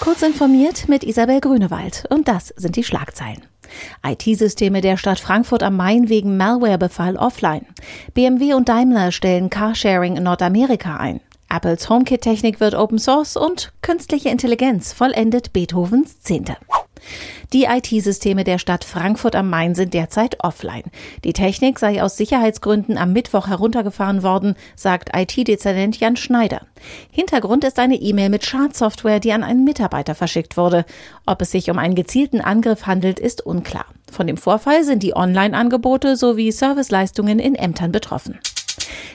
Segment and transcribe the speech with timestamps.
[0.00, 2.04] Kurz informiert mit Isabel Grünewald.
[2.10, 3.42] Und das sind die Schlagzeilen.
[4.04, 7.66] IT-Systeme der Stadt Frankfurt am Main wegen Malwarebefall offline.
[8.12, 11.20] BMW und Daimler stellen Carsharing in Nordamerika ein.
[11.48, 16.56] Apples HomeKit-Technik wird Open Source und künstliche Intelligenz vollendet Beethovens Zehnte.
[17.52, 20.84] Die IT-Systeme der Stadt Frankfurt am Main sind derzeit offline.
[21.24, 26.62] Die Technik sei aus Sicherheitsgründen am Mittwoch heruntergefahren worden, sagt IT-Dezernent Jan Schneider.
[27.10, 30.84] Hintergrund ist eine E-Mail mit Schadsoftware, die an einen Mitarbeiter verschickt wurde.
[31.26, 33.86] Ob es sich um einen gezielten Angriff handelt, ist unklar.
[34.10, 38.38] Von dem Vorfall sind die Online-Angebote sowie Serviceleistungen in Ämtern betroffen.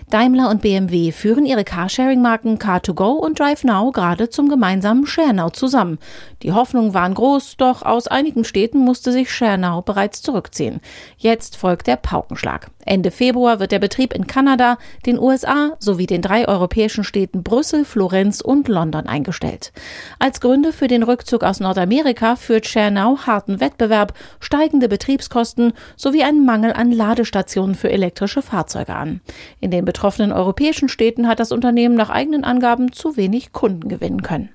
[0.10, 6.00] Daimler und BMW führen ihre Carsharing-Marken Car2Go und DriveNow gerade zum gemeinsamen ShareNow zusammen.
[6.42, 10.80] Die Hoffnungen waren groß, doch aus einigen Städten musste sich ShareNow bereits zurückziehen.
[11.18, 12.72] Jetzt folgt der Paukenschlag.
[12.86, 17.86] Ende Februar wird der Betrieb in Kanada, den USA sowie den drei europäischen Städten Brüssel,
[17.86, 19.72] Florenz und London eingestellt.
[20.18, 26.46] Als Gründe für den Rückzug aus Nordamerika führt ShareNow harten Wettbewerb, steigende Betriebskosten sowie einen
[26.46, 29.22] Mangel an Ladestationen für elektrische Fahrzeuge an.
[29.60, 34.24] In den betroffenen europäischen Städten hat das Unternehmen nach eigenen Angaben zu wenig Kunden gewinnen
[34.24, 34.48] können.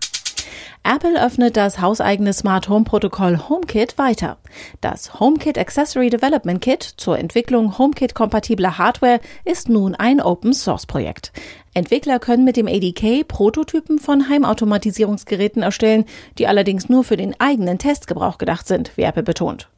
[0.84, 4.38] Apple öffnet das hauseigene Smart Home Protokoll HomeKit weiter.
[4.80, 11.30] Das HomeKit Accessory Development Kit zur Entwicklung HomeKit-kompatibler Hardware ist nun ein Open-Source-Projekt.
[11.74, 16.06] Entwickler können mit dem ADK Prototypen von Heimautomatisierungsgeräten erstellen,
[16.38, 19.68] die allerdings nur für den eigenen Testgebrauch gedacht sind, wie Apple betont.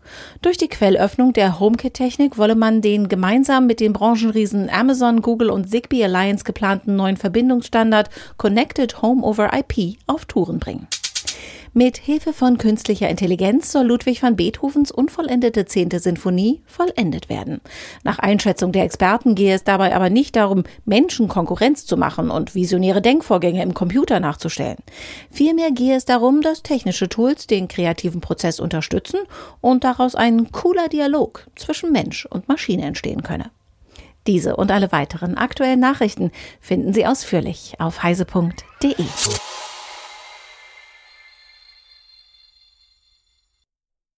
[0.43, 5.71] Durch die Quellöffnung der HomeKit-Technik wolle man den gemeinsam mit den Branchenriesen Amazon, Google und
[5.71, 10.87] Zigbee Alliance geplanten neuen Verbindungsstandard Connected Home over IP auf Touren bringen.
[11.78, 17.60] Mit Hilfe von künstlicher Intelligenz soll Ludwig van Beethovens unvollendete zehnte Sinfonie vollendet werden.
[18.02, 22.54] Nach Einschätzung der Experten gehe es dabei aber nicht darum, Menschen Konkurrenz zu machen und
[22.54, 24.78] visionäre Denkvorgänge im Computer nachzustellen.
[25.30, 29.20] Vielmehr gehe es darum, dass technische Tools den kreativen Prozess unterstützen
[29.60, 33.50] und daraus ein cooler Dialog zwischen Mensch und Maschine entstehen könne.
[34.26, 38.94] Diese und alle weiteren aktuellen Nachrichten finden Sie ausführlich auf heise.de.